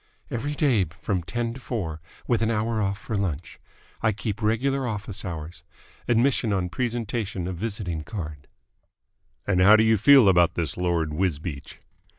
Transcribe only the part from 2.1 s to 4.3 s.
with an hour off for lunch. I